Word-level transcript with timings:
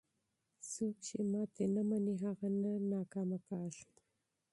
څوک 0.71 0.93
چې 1.05 1.17
نه 1.31 1.41
تسلیمېږي، 1.55 2.15
هغه 2.27 2.47
نه 2.61 2.71
ناکامېږي. 2.91 3.83